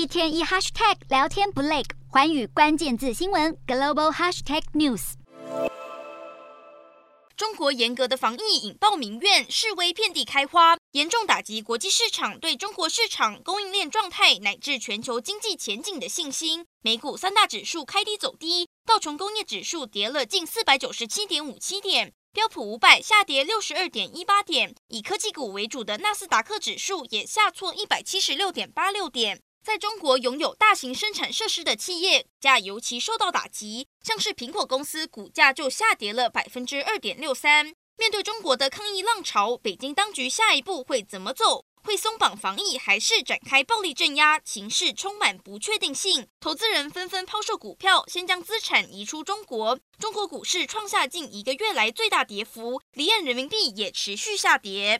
[0.00, 5.12] 一天一 hashtag 聊天不累，寰宇关键字新闻 global hashtag news。
[7.36, 16.64] 中国严格的防疫引爆民怨，示威遍地开花，严重打击国际市场对中国市场供应链状态乃至全球经济前景的信心。
[16.80, 29.42] 美股三大指数开低走低，道琼工业指数跌了近四百九十七点五七点，标普五百下跌六十二点一八点，以科技股为主的纳斯达克指数也下挫一百七十六点八六点。
[29.70, 37.72] 在中国拥有大型生产设施的企业，股价尤其受到打击，像是苹果公司股价就下跌了百分之二点六三。
[37.96, 41.66] 面对中国的抗议浪潮，北京当局下一步会怎么走？
[41.84, 44.40] 会松绑防疫，还是展开暴力镇压？
[44.44, 49.78] 形势充满不确定性，投资人纷纷抛售股票，先将资产移出中国。
[50.00, 54.98] 中国股市创下近一个月来最大跌幅，离岸人民币也持续下跌。